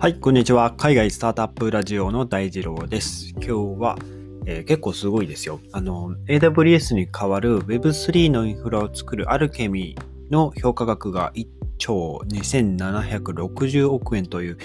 [0.00, 0.74] はい、こんにちは。
[0.76, 3.30] 海外スタートアップラジオの大二郎です。
[3.30, 3.50] 今日
[3.80, 3.98] は、
[4.46, 5.58] えー結構すごいですよ。
[5.72, 9.96] あの、AWS に代わる Web3 のインフラを作るアルケミ
[10.30, 11.48] の評価額が1
[11.78, 14.58] 兆2760億円という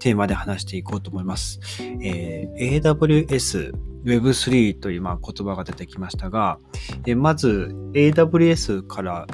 [0.00, 1.60] テーマで話していこうと思います。
[2.02, 3.72] えー AWS
[4.04, 6.58] Web3 というまあ言葉が出てきましたが、
[7.06, 9.28] えーまず AWS から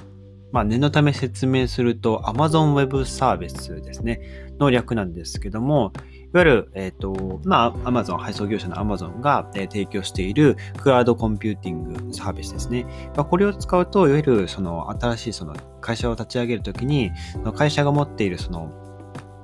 [0.52, 4.20] まあ、念のため説明すると Amazon Web サービスですね。
[4.58, 5.92] の略なんですけども、
[6.32, 12.84] いわゆる、えっ、と、まあ、Amazon、配送業者の Amazon が、えー提供しているクラウドコンピューティングサービスですね。
[13.16, 17.10] まあ、これを使うと、いわゆるその新しいその会社を立ち上げるときに、
[17.54, 18.70] 会社が持っているその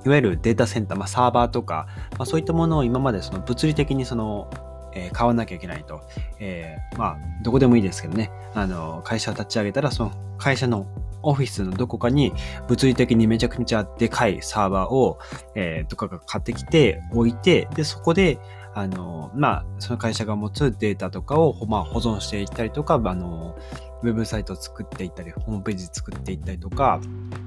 [0.05, 4.49] いわゆるデータセンター、まあ、サーバーとか、まあ、そういったものを今までその物理的にその、
[4.93, 6.01] えー買わなきゃいけないと。
[6.39, 8.29] えーまあ、どこでもいいですけどね。
[8.53, 10.87] あの、会社を立ち上げたら、その会社の
[11.21, 12.33] オフィスのどこかに
[12.67, 15.19] 物理的にめちゃくちゃでかいサーバーを、
[15.55, 18.39] えーとかが買ってきて置いて、で、そこで、
[18.75, 23.55] あの、まあ、その会社が持つデータとかを、まあ、保存していったりとか、あの、
[24.01, 26.99] ウェブサイトを作っていったり、ホームページ作っていったりとか、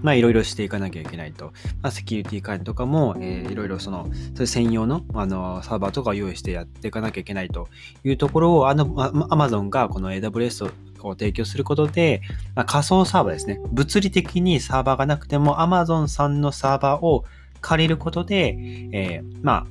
[0.02, 1.47] まあ、いろいろしていかなきゃいけないと。
[1.83, 7.69] まあ、セキュリティ関連とかも、えーいろいろその、それ専用の、あの、サーバーとかを用意してやっていかなきゃいけないと
[8.05, 8.95] いうところを、あの、
[9.30, 10.70] アマゾンがこの AWS
[11.05, 12.22] を提供することで、
[12.55, 13.61] まあ、仮想サーバーですね。
[13.70, 17.25] 物理的にサーバーがなくても Amazon さんのサーバーを
[17.61, 18.56] 借りることで、
[18.92, 19.67] えーまあ、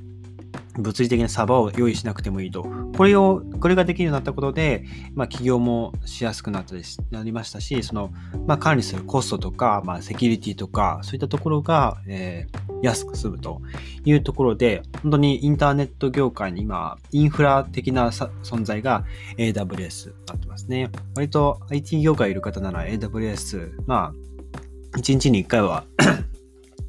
[0.78, 2.66] 物理的なサバを用意しなくてもいいと。
[2.98, 8.12] これを、これができるようになったことで、まあ、企業もしやすくなったりしなりましたし、その、
[8.48, 13.62] まあ、管理するコストとか、まあ、セキュリティとか、そういったところが、えー安く済むと
[14.04, 19.06] いうところで、本当にインターネット業界に今、インフラ的な存在が
[19.38, 20.90] AWS になってますね。
[21.16, 24.14] 割と IT 業界いる方なら AWS、ま
[24.94, 25.86] あ、1日に1回は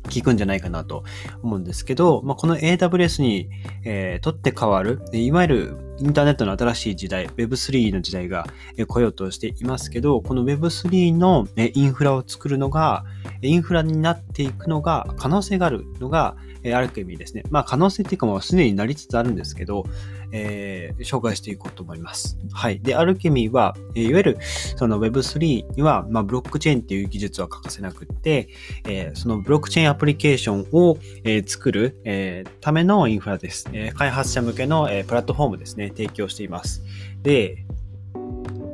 [0.07, 1.05] 聞くんじゃないかなと
[1.43, 3.49] 思うんですけど、まあ、この AWS に、
[3.85, 8.47] えー取って変わる、いわゆるインターネットの新しい時代、Web3 の時代が
[8.89, 13.05] 来ようとしていますけど、この Web3 のインフラを作るのが、
[13.43, 17.45] インフラになっていくのが、可能性があるのが、えアルケミーですね。
[17.51, 19.87] まあ可能性っていうかもうすでになりつつあるんですけど、
[20.33, 22.39] えー紹介していこうと思います。
[22.53, 22.81] はい。
[22.81, 24.39] で、アルケミーは、えいわゆる
[24.77, 28.49] その Web3 には、まあ、ブロックチェーンっていう技術は欠かせなくって、
[28.89, 33.69] えーそのブロックチェーンアプリケーションを、えー作る、えためのインフラです。
[33.73, 36.83] え開発者向けの、えプラットフォームですね、提供しています。
[37.23, 37.65] で、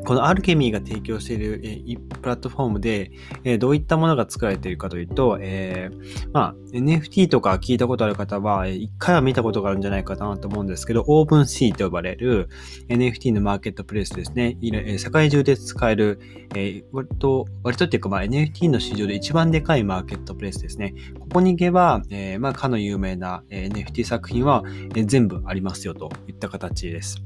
[0.05, 3.13] このアルケミーが提供している、えプラットフォームで、
[3.45, 12.49] えどういったものが作られているかというと、えーまあ、NFT とか聞いたことある方は、一回は見たことがあるんじゃないかなと思うんですけど、OpenSea と呼ばれる
[12.89, 14.57] NFT のマーケットプレイスですね。
[14.99, 16.19] 世界中で使える、
[16.55, 20.95] えー割と、割とっていうか、まあ、NFT の市場で一番でかいマーケットプレイスですね。
[21.21, 24.65] ここに行けば、えーまあ、かの有名な、NFT 作品は、
[24.95, 27.23] 全部ありますよといった形です。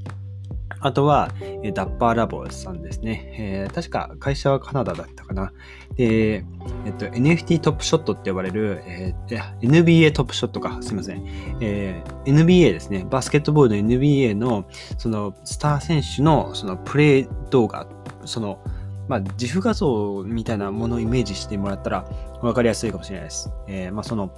[0.79, 3.33] あとは、えーダッパーラボさんですね。
[3.37, 5.51] えー確か会社はカナダだったかな。
[5.95, 6.45] で、
[6.85, 11.23] えっと、NFT トップショットって呼ばれる、えー NBA トップショットか、すいません。
[11.61, 13.05] えー NBA ですね。
[13.09, 14.65] バスケットボールの NBA の、
[14.97, 17.87] その、スター選手の、その、プレイ動画、
[18.25, 18.59] その、
[19.07, 22.01] まあ、自負画像みたいなものをイメージしてもらったら
[22.41, 23.49] 分かりやすいかもしれないです。
[23.67, 24.31] えーまあ、その、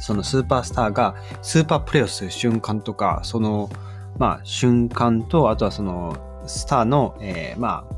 [0.00, 3.68] そのスーパースターがスーパープレイをする瞬間とか、その、
[4.22, 7.94] まあ、瞬間と、あとはその、スターの、えーまあ、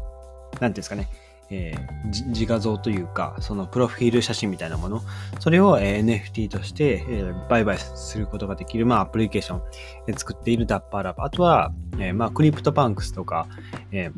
[0.52, 1.10] なんていうんですかね、
[1.50, 5.02] えー自画像というか、そのプロフィール写真みたいなもの、
[5.38, 9.62] それを、えー NFT として、えー売買することができる、まあ、アプリケーション、
[10.08, 11.20] えー作っている Dapper Labs。
[11.20, 13.46] あとは、えーまあ、 CryptoPunks とか、
[13.92, 14.10] え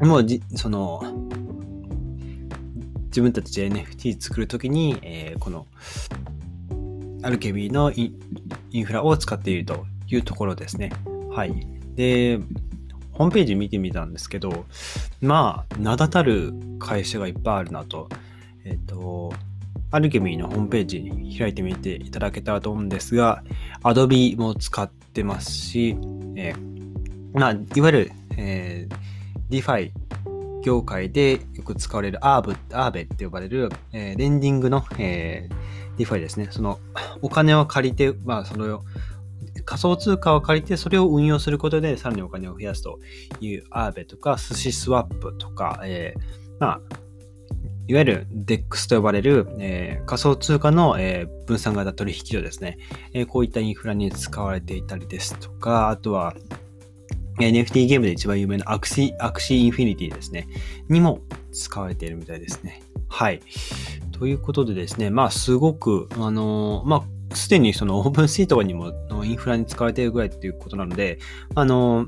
[0.00, 1.02] ーもうじ、その、
[3.06, 5.66] 自分たちで NFT 作るときに、えーこの、
[7.24, 8.20] アルケミーのイン
[8.70, 10.92] インフラを使っているというところですね。
[11.32, 11.66] はい。
[11.94, 12.38] で、
[13.12, 14.66] ホームページ見てみたんですけど、
[15.20, 18.08] まあ、名だたる会社がいっぱいあるなと。
[18.64, 19.32] えっ、と、
[19.90, 23.42] アルケミーのホームページ開いてみていただけたらと思うんですが、
[23.82, 25.96] Adobe も使ってますし、
[26.36, 29.90] えーまあ、いわゆる、えー、DeFi
[30.62, 36.48] 業界でよく使われる ARB、ARB って呼ばれる、えーレンディングの、えー、DeFi ですね。
[36.50, 36.78] その、
[37.20, 38.82] お金を借りて、まあ、それを、
[39.64, 42.98] 仮想通貨を借りて、それを運用することで、さらにお金を増やすと
[43.40, 46.20] いう ARB とか、 SushiSwap とか、えー
[46.58, 46.80] まあ、
[47.88, 52.78] いわゆる DEX と呼ばれる、えー仮想通貨の、えー分散型取引所ですね、
[53.12, 56.34] えーこういったインフラに使われていたりですとか、あとは、
[57.38, 60.48] NFT ゲームで一番有名な Axie、Axie Infinity ですね。
[60.88, 61.20] にも
[61.52, 62.82] 使われているみたいですね。
[63.08, 63.40] はい。
[64.12, 68.92] ということでですね、まあすごく、あのーまあすでにそのオープンシートにも
[69.24, 71.18] インフラに使われているぐらいっていうことなので、
[71.54, 72.06] あの、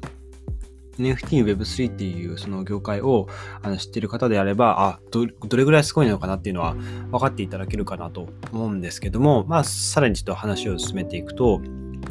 [0.99, 3.29] NFT、Web3 っていうその業界を
[3.63, 6.75] あの知っている方であれば、あど、どれぐらいすごいのかなっていうのは
[7.11, 11.61] 分かっていただけるかなと思うんですけども、まあ、さらにちょっと話を進めていくと、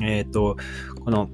[0.01, 0.57] えっ、ー、と、
[1.03, 1.29] この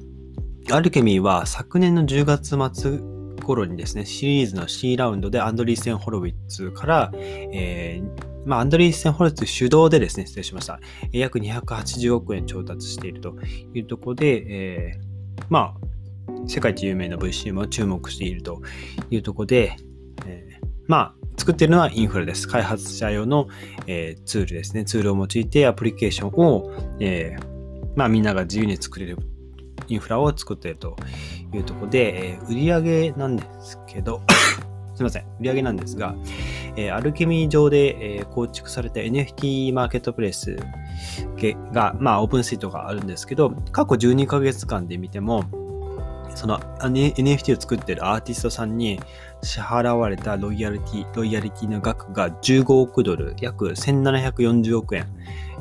[0.72, 3.00] アルケミーは昨年の10月末
[3.44, 10.80] 頃にですね、シリーズの C ラウンドでアンドリーセン・ホロウィッツから、えー、まあ、アンドリーセン・ホロウィッツ主導でですね、失礼しました。
[11.12, 13.36] 約280億円調達していると
[13.74, 15.90] いうところで、えー、まあ、
[16.48, 18.62] 世界一有名な VC も注目していると
[19.10, 19.76] いうところで、
[20.26, 22.48] えー、まあ、作っているのはインフラです。
[22.48, 23.48] 開発者用の、
[23.88, 24.84] えー、ツールですね。
[24.84, 29.18] ツールを用いてアプリケーションを、えー、まあ、みんなが自由に作れる
[29.88, 30.96] インフラを作っていると
[31.54, 34.22] いうところで、えー、売上なんですけど
[34.96, 36.16] すいません、売上なんですが、
[36.80, 40.58] えー、アルケミー上で、えー、構築された NFT マーケットプレイス
[41.74, 45.44] が、まあ、オープンシートがあるんですけど、過去12ヶ月間で見ても、
[46.36, 49.00] その NFT を作ってるアーティストさんに
[49.42, 55.08] 支払われたロイヤリティ、ロイヤリティの額が15億ドル、約1740億円、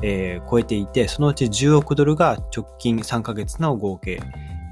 [0.01, 4.21] えー、超えていて、そのうち10億ドルが直近3ヶ月の合計、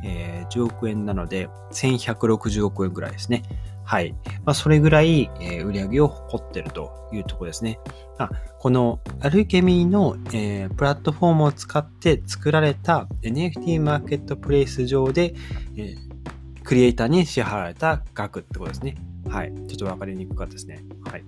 [0.04, 3.44] えー、10億円なので、1160億円ぐらいですね。
[3.84, 4.14] はい。
[4.44, 7.80] まあ、それぐらい、えー、売り上げを誇ってるというところですね。
[8.18, 8.30] あ
[8.60, 15.36] このアルケミーの、えー、プラットフォームを使って作られた NFT マーケットプレイス上で、
[15.78, 18.96] えー、クリエイターに支払われた額ってことですね。
[19.30, 19.54] はい。
[19.68, 20.84] ちょっとわかりにくかったですね。
[21.10, 21.24] はい。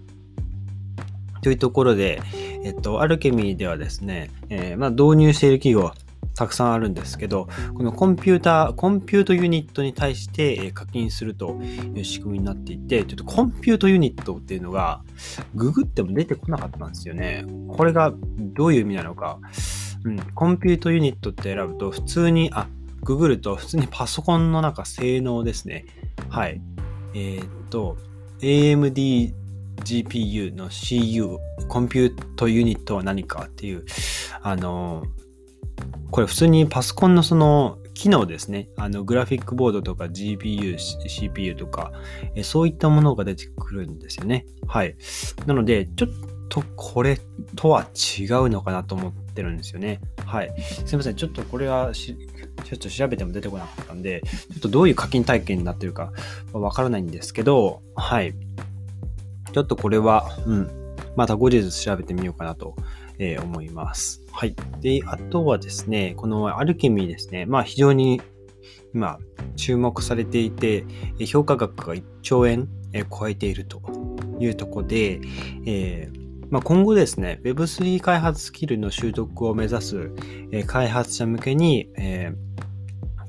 [1.42, 2.22] というところで、
[2.66, 5.94] えっと、アルケミーではですね、えー、まあ、導入している企業、
[6.40, 11.60] たくさんあるんですけど、このコンピューター、 compute unit に対して課金すると
[11.94, 15.02] いう仕組みになっていて、ちょっと compute unit っていうのが、
[15.54, 17.46] ググっても出てこなかったんですよね。
[17.68, 19.40] これがどういう意味なのか。
[20.06, 22.68] うん、 compute unit って選ぶと、普通に、あ、
[23.02, 25.88] ググると普通にパソコンの中性能ですね。
[26.30, 26.62] はい。
[27.16, 27.98] えー、っと、
[28.40, 29.34] AMD
[29.84, 31.38] GPU の CU、
[31.68, 33.84] コンピュートユニットは何かっていう、
[34.42, 35.04] あの
[36.12, 38.70] これ普通にパソコンのその機能ですね。
[38.78, 41.92] あのグラフィックボードとか GPU、CPU とか、
[42.34, 44.46] えそういったものが出てくるんですよね。
[44.68, 44.96] はい。
[45.46, 46.10] なので、ちょっ
[46.48, 47.20] とこれ
[47.56, 50.00] とは違うのかなと思ってるんですよね。
[50.26, 50.54] はい。
[50.86, 51.16] すいません。
[51.16, 56.14] ちょっとこれは、ちょっと調べても出てこなかったんで、ちょっとどういう課金体験になってるか
[56.54, 58.34] わからないんですけど、はい。
[59.52, 60.96] ちょっとこれは、うん。
[61.18, 62.76] また後日調べてみようかなと
[63.20, 64.24] えー、思います。
[64.32, 64.56] はい。
[64.82, 67.46] で、あとはですね、このアルケミーですね。
[67.46, 68.22] まあ非常に
[68.94, 69.20] 今
[69.56, 70.86] 注目されていて、
[71.26, 72.68] 評価額が1兆円
[73.12, 73.82] 超えていると
[74.40, 75.22] いうところで、
[75.66, 76.20] えー
[76.50, 80.12] まあ、今後ですね、Web3 開発スキルの習得を目指す、
[80.52, 82.34] えー、開発者向けに、え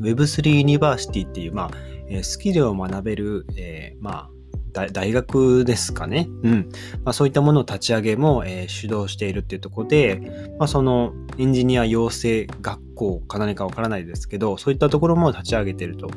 [0.00, 4.30] ー、Web3 ユニバーシティっていう、まあ、スキルを学べる、えー、まあ、
[4.72, 6.28] 大学ですかね。
[6.42, 6.68] うん。
[7.04, 16.10] まあ、そういったものを立ち上げも、えー、主導しているっていうところで、まあ、そのエンジニア養成学校か何かわからないですけど、そういったところも立ち上げていると。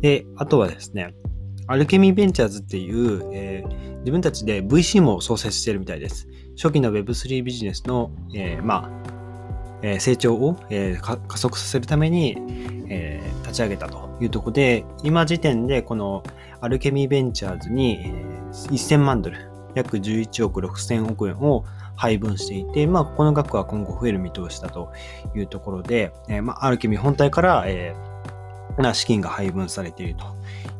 [0.00, 1.14] で、あとはですね、
[1.68, 6.28] Alchemy Ventures っていう、えー、自分たちで VC も創設しているみたいです。
[6.56, 9.16] 初期の Web3 ビジネスの、えー、まあ、
[9.82, 12.36] え、成長を、え、加速させるために、
[12.88, 16.22] え、立ち上げたというところで、今時点でこの
[16.60, 18.12] アルケミーベンチャーズに、
[18.52, 21.64] 1000万ドル、約11億6000億円を
[21.96, 24.92] 配分していて、まあ、この額は今後増える見通しだと
[25.34, 30.24] いうところで、えー、まあ、アルケミー本体から、えー、資金が配分されていると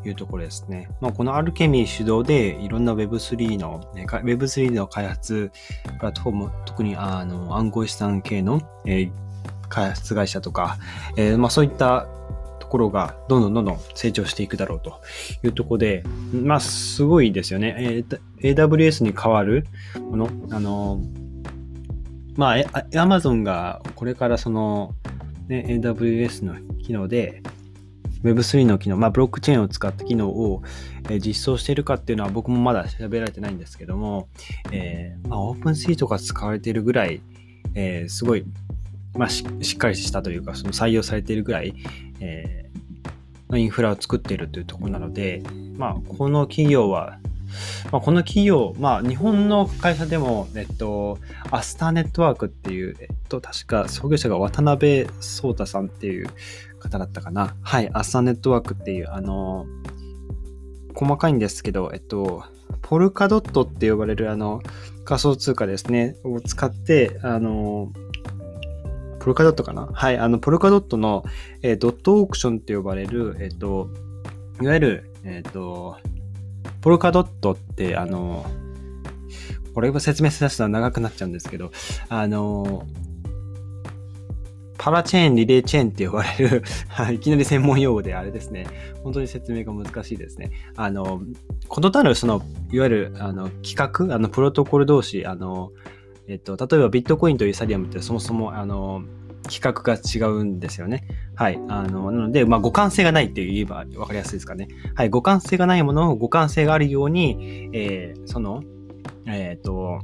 [0.09, 0.88] いうところですね。
[1.00, 5.50] まあ、このアルケミー主導でいろんな Web3 の、Web3 の開発
[5.99, 9.11] プラットフォーム、特にあの暗号資産系の、えー、
[9.68, 10.78] 開発会社とか、
[11.16, 12.06] えーまあ、そういった
[12.66, 15.00] ところがどんどんどんどん成長していくだろうと
[15.44, 17.76] いうところで、まあ、すごいですよね。
[17.78, 18.20] えー、
[18.54, 19.66] AWS に代わる
[20.00, 21.00] もの、あの、
[22.37, 22.56] まあ、
[22.90, 24.94] Amazon がこれからその、
[25.46, 27.40] ね、AWS の機能で、
[28.25, 30.62] Web3 の機能、まあ、ブロックチェーンを使った機能を、
[31.08, 34.28] え実装しているかっていうのは僕もまだ調べられてないんですけども、
[34.73, 37.20] えー、まあ、オープンシートが使われているぐらい、
[37.76, 38.44] えー、すごい、
[39.16, 41.75] まあし、っかりしたというか、その採用されているぐらい、
[42.20, 45.42] えー、インフラを作っているというところなので、
[45.76, 47.18] まあ、この企業は、
[47.92, 51.18] まあ、この企業、まあ、日本の会社でも、えっと、
[51.50, 56.28] アスターネットワークっていう、えっと、確か創業者が渡辺壮太さんっていう
[56.80, 57.54] 方だったかな。
[57.62, 59.66] はい、アスターネットワークっていう、あの、
[60.94, 62.44] 細かいんですけど、えっと、
[62.82, 64.62] ポルカドットって呼ばれるあの
[65.04, 67.92] 仮想通貨ですね、を使って、あの、
[69.26, 69.88] ポルカドットかな？
[69.92, 71.25] はい、あの、ポルカドットの、
[71.61, 73.90] えー、ドットオークションって呼ばれる、えっ、ー、と、
[74.62, 75.97] いわゆる、えっ、ー、と、
[76.80, 78.47] ポルカドットって、あの、
[79.75, 81.73] これを説明しだしたら長くなっちゃうんですけど、
[82.09, 82.87] あの、
[84.78, 86.62] パラチェーン、リレーチェーンって呼ばれる
[87.12, 88.68] いきなり専門用語であれですね。
[89.02, 90.52] 本当に説明が難しいですね。
[90.76, 91.21] あの、
[91.66, 95.73] ことたる、その、いわゆる、あの、企画、あの、プロトコル同士、あの、
[96.28, 99.02] えっと、例えばビットコインとイーサリアムってそもそも、あの、
[99.47, 101.06] 規格が違うんですよね。
[101.35, 101.61] はい。
[101.68, 104.68] あの、なので、まあ、互換性がないって言えば分かりやすいですかね。
[104.95, 105.11] はい。
[105.11, 108.62] 互換性がないものを互換性があるように、えー、その、
[109.26, 110.00] えっ、ー、と、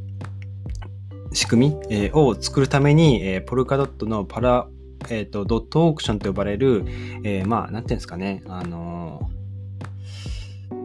[1.33, 4.69] 仕組み、えー、を作るために、えー、ポルカドットのパラ、
[5.11, 6.85] えっ、と、ドットオークションと呼ばれる、
[7.25, 9.29] えー、まあ、なんていうんですかね、あの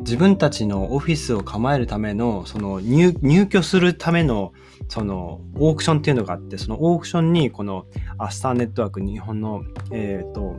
[0.08, 3.12] 自分たちのオフィスを構えるための、その入
[3.46, 4.54] 居するための、
[4.88, 7.88] そのオークションっていうのがあって、そのオークションにこの
[8.18, 10.56] アスターネットワーク、日本の、えっ、ー、と、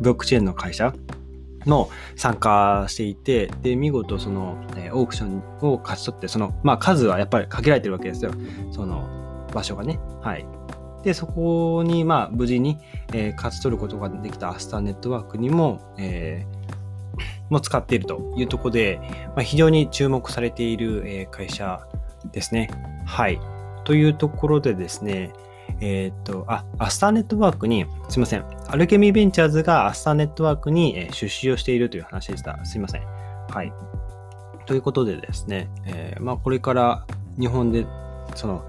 [0.00, 0.92] ブロックチェーンの会社
[1.64, 8.32] の参加していて、で、見事その、えー、オークションを勝ち取って、その、まあ数はやっぱり限られてるわけですよ。
[8.70, 9.98] その場所がね。
[10.20, 10.46] はい。
[11.04, 12.76] で、そこに、まあ無事に、
[13.14, 16.59] えー、勝ち取ることができたアスターネットワークにも、えー、
[17.50, 21.86] も使っているというところで、まあ、非常に注目されている、え、会社
[22.32, 22.70] ですね。
[23.04, 23.40] はい。
[23.84, 25.32] というところでですね、
[25.80, 28.44] えっ、と、あ、アスターネットワークに、すいません。
[28.68, 32.64] アルケミーベンチャーズがアスターネットワークに、出資をしているという話でした。
[32.64, 33.02] すいません。
[33.02, 33.72] はい。
[34.66, 37.06] ということでですね、えー、まあ、これから
[37.38, 37.86] 日本で、
[38.34, 38.64] その、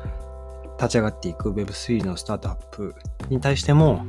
[0.77, 2.95] 立ち上がっていく Web3 のスタートアップ
[3.29, 4.03] に対しても、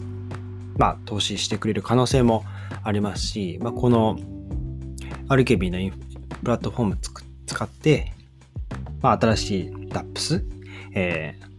[0.79, 2.45] まあ、投資してくれる可能性も
[2.83, 4.17] ありますし、まあ、この
[5.37, 5.97] アルケミーの
[6.43, 6.99] プラットフォーム
[7.47, 8.12] 使って、
[9.01, 10.45] まあ、新しい DApps、
[10.95, 11.53] えー、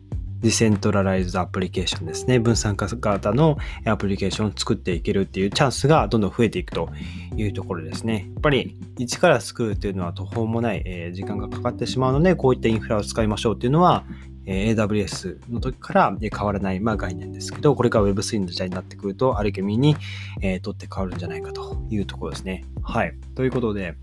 [0.44, 2.38] decentralized application ですね。
[2.38, 6.89] 分散化型のアプリケーションを作っていけるっていうチャンスがどんどん増えていくと
[7.38, 8.30] いうところですね。
[8.34, 14.06] やっぱり一から作るっていうのは途方もない、え、時間がかかってしまうので、こういったインフラを使いましょうっていうのは、
[14.46, 19.96] AWS の時から変わらない、まあ、概念ですけど、これから Web3 の時代になってくると、アルケミーに、
[20.42, 22.66] えー、取って変わるんじゃないかというところですね。
[22.82, 23.14] はい。
[23.36, 23.96] ということで、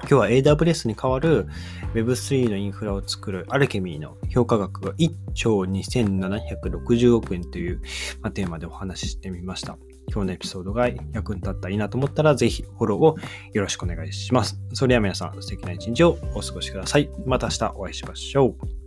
[0.00, 1.46] 今日は AWS に代わる
[1.94, 7.80] Web3 のインフラを作るアルケミーの評価額が1兆2760億円という、
[8.20, 9.78] まあ、テーマでお話ししてみました。
[10.12, 13.16] 今日のエピソードが役に立ったらいいなと思ったら、ぜひフォローを
[13.52, 14.60] よろしくお願いします。
[14.74, 17.08] それでは皆さん、素敵な一日をお過ごしください。
[17.24, 18.83] また明日お会いしましょう。